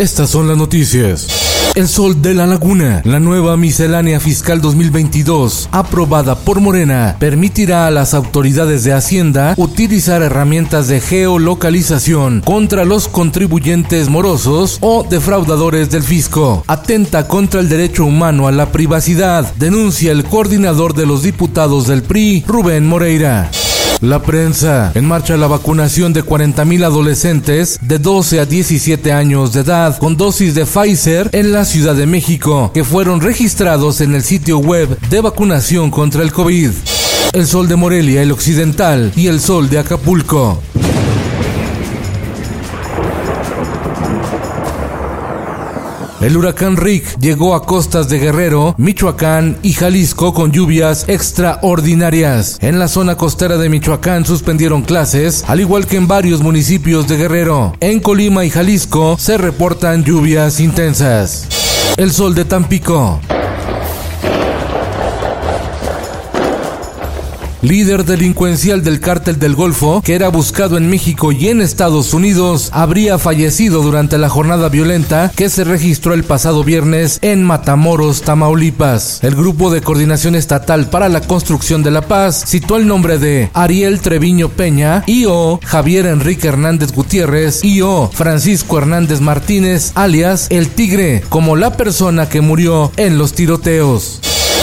Estas 0.00 0.30
son 0.30 0.48
las 0.48 0.56
noticias. 0.56 1.28
El 1.74 1.86
Sol 1.86 2.22
de 2.22 2.32
la 2.32 2.46
Laguna, 2.46 3.02
la 3.04 3.20
nueva 3.20 3.58
miscelánea 3.58 4.18
fiscal 4.18 4.62
2022, 4.62 5.68
aprobada 5.72 6.36
por 6.36 6.58
Morena, 6.58 7.16
permitirá 7.20 7.86
a 7.86 7.90
las 7.90 8.14
autoridades 8.14 8.82
de 8.82 8.94
Hacienda 8.94 9.52
utilizar 9.58 10.22
herramientas 10.22 10.88
de 10.88 11.02
geolocalización 11.02 12.40
contra 12.46 12.86
los 12.86 13.08
contribuyentes 13.08 14.08
morosos 14.08 14.78
o 14.80 15.04
defraudadores 15.04 15.90
del 15.90 16.02
fisco. 16.02 16.64
Atenta 16.66 17.28
contra 17.28 17.60
el 17.60 17.68
derecho 17.68 18.06
humano 18.06 18.48
a 18.48 18.52
la 18.52 18.72
privacidad, 18.72 19.52
denuncia 19.56 20.12
el 20.12 20.24
coordinador 20.24 20.94
de 20.94 21.04
los 21.04 21.22
diputados 21.22 21.86
del 21.86 22.02
PRI, 22.02 22.42
Rubén 22.46 22.86
Moreira. 22.86 23.50
La 24.00 24.22
prensa. 24.22 24.92
En 24.94 25.04
marcha 25.04 25.36
la 25.36 25.46
vacunación 25.46 26.14
de 26.14 26.24
40.000 26.24 26.84
adolescentes 26.84 27.78
de 27.82 27.98
12 27.98 28.40
a 28.40 28.46
17 28.46 29.12
años 29.12 29.52
de 29.52 29.60
edad 29.60 29.98
con 29.98 30.16
dosis 30.16 30.54
de 30.54 30.64
Pfizer 30.64 31.28
en 31.32 31.52
la 31.52 31.66
Ciudad 31.66 31.94
de 31.94 32.06
México, 32.06 32.70
que 32.72 32.82
fueron 32.82 33.20
registrados 33.20 34.00
en 34.00 34.14
el 34.14 34.22
sitio 34.22 34.58
web 34.58 34.98
de 35.10 35.20
vacunación 35.20 35.90
contra 35.90 36.22
el 36.22 36.32
COVID. 36.32 36.70
El 37.34 37.46
sol 37.46 37.68
de 37.68 37.76
Morelia, 37.76 38.22
el 38.22 38.32
occidental 38.32 39.12
y 39.16 39.26
el 39.26 39.38
sol 39.38 39.68
de 39.68 39.78
Acapulco. 39.78 40.62
El 46.20 46.36
huracán 46.36 46.76
Rick 46.76 47.18
llegó 47.18 47.54
a 47.54 47.64
costas 47.64 48.10
de 48.10 48.18
Guerrero, 48.18 48.74
Michoacán 48.76 49.56
y 49.62 49.72
Jalisco 49.72 50.34
con 50.34 50.52
lluvias 50.52 51.08
extraordinarias. 51.08 52.58
En 52.60 52.78
la 52.78 52.88
zona 52.88 53.16
costera 53.16 53.56
de 53.56 53.70
Michoacán 53.70 54.26
suspendieron 54.26 54.82
clases, 54.82 55.44
al 55.48 55.60
igual 55.60 55.86
que 55.86 55.96
en 55.96 56.08
varios 56.08 56.42
municipios 56.42 57.08
de 57.08 57.16
Guerrero. 57.16 57.74
En 57.80 58.00
Colima 58.00 58.44
y 58.44 58.50
Jalisco 58.50 59.16
se 59.18 59.38
reportan 59.38 60.04
lluvias 60.04 60.60
intensas. 60.60 61.48
El 61.96 62.10
sol 62.12 62.34
de 62.34 62.44
Tampico. 62.44 63.18
Líder 67.62 68.04
delincuencial 68.04 68.82
del 68.82 69.00
cártel 69.00 69.38
del 69.38 69.54
Golfo, 69.54 70.02
que 70.02 70.14
era 70.14 70.28
buscado 70.28 70.76
en 70.76 70.88
México 70.88 71.32
y 71.32 71.48
en 71.48 71.60
Estados 71.60 72.14
Unidos, 72.14 72.70
habría 72.72 73.18
fallecido 73.18 73.82
durante 73.82 74.18
la 74.18 74.28
jornada 74.28 74.68
violenta 74.68 75.30
que 75.34 75.48
se 75.48 75.64
registró 75.64 76.14
el 76.14 76.24
pasado 76.24 76.64
viernes 76.64 77.18
en 77.22 77.42
Matamoros, 77.42 78.22
Tamaulipas. 78.22 79.20
El 79.22 79.34
Grupo 79.34 79.70
de 79.70 79.82
Coordinación 79.82 80.34
Estatal 80.34 80.88
para 80.90 81.08
la 81.08 81.20
Construcción 81.20 81.82
de 81.82 81.90
la 81.90 82.02
Paz 82.02 82.44
citó 82.46 82.76
el 82.76 82.86
nombre 82.86 83.18
de 83.18 83.50
Ariel 83.54 84.00
Treviño 84.00 84.48
Peña 84.48 85.04
y 85.06 85.26
o 85.26 85.60
Javier 85.64 86.06
Enrique 86.06 86.48
Hernández 86.48 86.92
Gutiérrez 86.92 87.64
y 87.64 87.82
o 87.82 88.10
Francisco 88.12 88.78
Hernández 88.78 89.20
Martínez, 89.20 89.92
alias 89.94 90.46
El 90.50 90.68
Tigre, 90.68 91.22
como 91.28 91.56
la 91.56 91.76
persona 91.76 92.28
que 92.28 92.40
murió 92.40 92.92
en 92.96 93.18
los 93.18 93.32
tiroteos. 93.32 94.20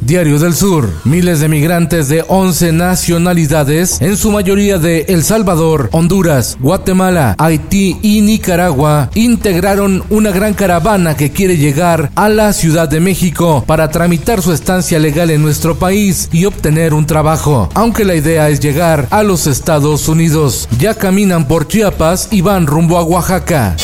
Diario 0.00 0.38
del 0.38 0.54
Sur. 0.54 0.88
Miles 1.04 1.40
de 1.40 1.48
migrantes 1.48 2.08
de 2.08 2.24
11 2.26 2.72
nacionalidades, 2.72 4.00
en 4.00 4.16
su 4.16 4.30
mayoría 4.30 4.78
de 4.78 5.04
El 5.08 5.22
Salvador, 5.22 5.88
Honduras, 5.92 6.56
Guatemala, 6.58 7.34
Haití 7.38 7.98
y 8.02 8.22
Nicaragua, 8.22 9.10
integraron 9.14 10.02
una 10.10 10.30
gran 10.30 10.54
caravana 10.54 11.16
que 11.16 11.30
quiere 11.30 11.58
llegar 11.58 12.10
a 12.14 12.28
la 12.28 12.52
Ciudad 12.52 12.88
de 12.88 13.00
México 13.00 13.62
para 13.66 13.90
tramitar 13.90 14.42
su 14.42 14.52
estancia 14.52 14.98
legal 14.98 15.30
en 15.30 15.42
nuestro 15.42 15.78
país 15.78 16.28
y 16.32 16.46
obtener 16.46 16.94
un 16.94 17.06
trabajo. 17.06 17.68
Aunque 17.74 18.04
la 18.04 18.14
idea 18.14 18.48
es 18.48 18.60
llegar 18.60 19.06
a 19.10 19.22
los 19.22 19.46
Estados 19.46 20.08
Unidos. 20.08 20.68
Ya 20.78 20.94
caminan 20.94 21.46
por 21.46 21.68
Chiapas 21.68 22.28
y 22.30 22.40
van 22.40 22.66
rumbo 22.66 22.98
a 22.98 23.02
Oaxaca. 23.02 23.76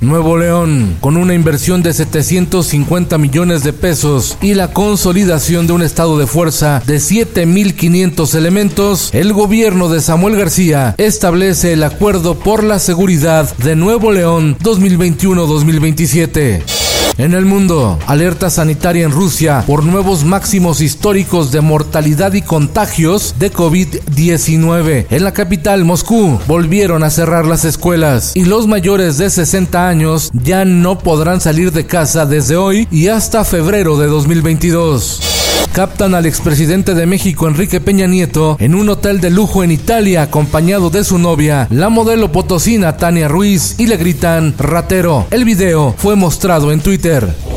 Nuevo 0.00 0.38
León, 0.38 0.96
con 1.00 1.16
una 1.16 1.34
inversión 1.34 1.82
de 1.82 1.92
750 1.92 3.18
millones 3.18 3.62
de 3.62 3.72
pesos 3.72 4.38
y 4.40 4.54
la 4.54 4.72
consolidación 4.72 5.66
de 5.66 5.74
un 5.74 5.82
estado 5.82 6.18
de 6.18 6.26
fuerza 6.26 6.82
de 6.86 6.96
7.500 6.96 8.34
elementos, 8.34 9.10
el 9.12 9.32
gobierno 9.32 9.88
de 9.88 10.00
Samuel 10.00 10.36
García 10.36 10.94
establece 10.96 11.74
el 11.74 11.82
Acuerdo 11.82 12.38
por 12.38 12.64
la 12.64 12.78
Seguridad 12.78 13.54
de 13.58 13.76
Nuevo 13.76 14.10
León 14.10 14.56
2021-2027. 14.62 16.89
En 17.20 17.34
el 17.34 17.44
mundo, 17.44 17.98
alerta 18.06 18.48
sanitaria 18.48 19.04
en 19.04 19.10
Rusia 19.10 19.62
por 19.66 19.84
nuevos 19.84 20.24
máximos 20.24 20.80
históricos 20.80 21.52
de 21.52 21.60
mortalidad 21.60 22.32
y 22.32 22.40
contagios 22.40 23.34
de 23.38 23.52
COVID-19. 23.52 25.04
En 25.10 25.24
la 25.24 25.32
capital, 25.34 25.84
Moscú, 25.84 26.40
volvieron 26.48 27.02
a 27.02 27.10
cerrar 27.10 27.44
las 27.44 27.66
escuelas 27.66 28.34
y 28.34 28.46
los 28.46 28.66
mayores 28.66 29.18
de 29.18 29.28
60 29.28 29.86
años 29.86 30.30
ya 30.32 30.64
no 30.64 30.98
podrán 30.98 31.42
salir 31.42 31.72
de 31.72 31.84
casa 31.84 32.24
desde 32.24 32.56
hoy 32.56 32.88
y 32.90 33.08
hasta 33.08 33.44
febrero 33.44 33.98
de 33.98 34.06
2022 34.06 35.29
captan 35.72 36.14
al 36.14 36.26
expresidente 36.26 36.94
de 36.94 37.06
México 37.06 37.48
Enrique 37.48 37.80
Peña 37.80 38.06
Nieto 38.06 38.56
en 38.60 38.74
un 38.74 38.88
hotel 38.88 39.20
de 39.20 39.30
lujo 39.30 39.64
en 39.64 39.70
Italia 39.70 40.22
acompañado 40.22 40.90
de 40.90 41.04
su 41.04 41.18
novia, 41.18 41.66
la 41.70 41.88
modelo 41.88 42.32
potosina 42.32 42.96
Tania 42.96 43.28
Ruiz, 43.28 43.76
y 43.78 43.86
le 43.86 43.96
gritan 43.96 44.54
ratero. 44.58 45.26
El 45.30 45.44
video 45.44 45.94
fue 45.96 46.16
mostrado 46.16 46.72
en 46.72 46.80
Twitter. 46.80 47.49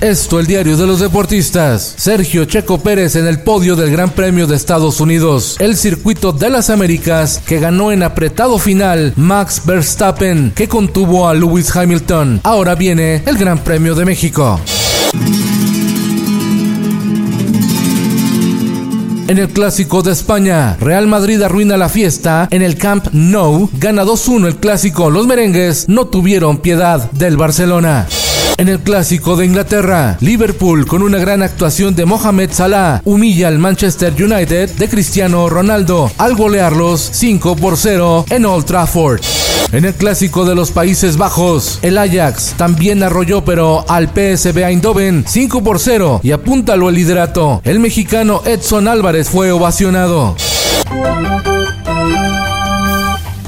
Esto 0.00 0.38
el 0.38 0.46
diario 0.46 0.76
de 0.76 0.86
los 0.86 1.00
deportistas. 1.00 1.94
Sergio 1.96 2.44
Checo 2.44 2.78
Pérez 2.78 3.16
en 3.16 3.26
el 3.26 3.40
podio 3.40 3.74
del 3.74 3.90
Gran 3.90 4.10
Premio 4.10 4.46
de 4.46 4.54
Estados 4.54 5.00
Unidos. 5.00 5.56
El 5.58 5.76
circuito 5.76 6.32
de 6.32 6.50
las 6.50 6.70
Américas 6.70 7.42
que 7.44 7.58
ganó 7.58 7.90
en 7.90 8.04
apretado 8.04 8.58
final 8.58 9.12
Max 9.16 9.62
Verstappen 9.64 10.52
que 10.54 10.68
contuvo 10.68 11.28
a 11.28 11.34
Lewis 11.34 11.74
Hamilton. 11.74 12.40
Ahora 12.44 12.76
viene 12.76 13.22
el 13.26 13.36
Gran 13.36 13.58
Premio 13.58 13.96
de 13.96 14.04
México. 14.04 14.60
En 19.28 19.36
el 19.36 19.48
clásico 19.50 20.02
de 20.02 20.12
España, 20.12 20.78
Real 20.80 21.06
Madrid 21.06 21.42
arruina 21.42 21.76
la 21.76 21.90
fiesta 21.90 22.48
en 22.50 22.62
el 22.62 22.78
Camp 22.78 23.08
Nou, 23.12 23.68
gana 23.74 24.04
2-1 24.04 24.46
el 24.46 24.56
clásico. 24.56 25.10
Los 25.10 25.26
merengues 25.26 25.86
no 25.86 26.06
tuvieron 26.06 26.58
piedad 26.58 27.10
del 27.12 27.36
Barcelona. 27.36 28.06
En 28.58 28.68
el 28.68 28.80
clásico 28.80 29.36
de 29.36 29.46
Inglaterra, 29.46 30.16
Liverpool 30.20 30.84
con 30.84 31.02
una 31.02 31.18
gran 31.18 31.44
actuación 31.44 31.94
de 31.94 32.04
Mohamed 32.04 32.50
Salah 32.50 33.00
humilla 33.04 33.46
al 33.46 33.60
Manchester 33.60 34.12
United 34.12 34.70
de 34.70 34.88
Cristiano 34.88 35.48
Ronaldo 35.48 36.10
al 36.18 36.34
golearlos 36.34 37.08
5 37.12 37.54
por 37.54 37.76
0 37.76 38.24
en 38.30 38.44
Old 38.44 38.64
Trafford. 38.64 39.20
En 39.70 39.84
el 39.84 39.94
clásico 39.94 40.44
de 40.44 40.56
los 40.56 40.72
Países 40.72 41.16
Bajos, 41.16 41.78
el 41.82 41.98
Ajax 41.98 42.54
también 42.56 43.04
arrolló 43.04 43.44
pero 43.44 43.84
al 43.88 44.08
PSV 44.08 44.58
Eindhoven 44.64 45.24
5 45.24 45.62
por 45.62 45.78
0 45.78 46.20
y 46.24 46.32
apúntalo 46.32 46.88
el 46.88 46.96
liderato. 46.96 47.60
El 47.62 47.78
mexicano 47.78 48.42
Edson 48.44 48.88
Álvarez 48.88 49.30
fue 49.30 49.52
ovacionado. 49.52 50.34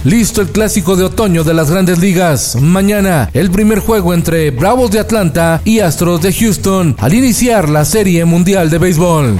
Listo 0.04 0.40
el 0.40 0.48
clásico 0.48 0.96
de 0.96 1.04
otoño 1.04 1.44
de 1.44 1.52
las 1.52 1.70
grandes 1.70 1.98
ligas. 1.98 2.56
Mañana 2.56 3.28
el 3.34 3.50
primer 3.50 3.80
juego 3.80 4.14
entre 4.14 4.50
Bravos 4.50 4.90
de 4.90 4.98
Atlanta 4.98 5.60
y 5.62 5.80
Astros 5.80 6.22
de 6.22 6.32
Houston 6.32 6.96
al 6.98 7.12
iniciar 7.12 7.68
la 7.68 7.84
Serie 7.84 8.24
Mundial 8.24 8.70
de 8.70 8.78
Béisbol. 8.78 9.38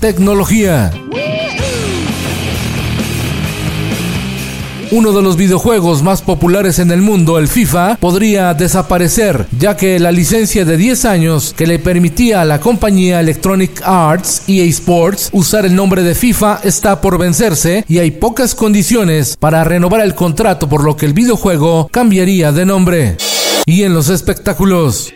Tecnología. 0.00 0.90
Uno 4.94 5.10
de 5.10 5.22
los 5.22 5.36
videojuegos 5.36 6.04
más 6.04 6.22
populares 6.22 6.78
en 6.78 6.92
el 6.92 7.02
mundo, 7.02 7.40
el 7.40 7.48
FIFA, 7.48 7.96
podría 7.96 8.54
desaparecer, 8.54 9.48
ya 9.58 9.76
que 9.76 9.98
la 9.98 10.12
licencia 10.12 10.64
de 10.64 10.76
10 10.76 11.04
años 11.04 11.52
que 11.56 11.66
le 11.66 11.80
permitía 11.80 12.42
a 12.42 12.44
la 12.44 12.60
compañía 12.60 13.18
Electronic 13.18 13.82
Arts 13.84 14.44
EA 14.46 14.62
Sports 14.66 15.30
usar 15.32 15.66
el 15.66 15.74
nombre 15.74 16.04
de 16.04 16.14
FIFA 16.14 16.60
está 16.62 17.00
por 17.00 17.18
vencerse 17.18 17.84
y 17.88 17.98
hay 17.98 18.12
pocas 18.12 18.54
condiciones 18.54 19.36
para 19.36 19.64
renovar 19.64 20.00
el 20.00 20.14
contrato 20.14 20.68
por 20.68 20.84
lo 20.84 20.96
que 20.96 21.06
el 21.06 21.12
videojuego 21.12 21.88
cambiaría 21.90 22.52
de 22.52 22.64
nombre. 22.64 23.16
Y 23.66 23.82
en 23.82 23.94
los 23.94 24.10
espectáculos. 24.10 25.12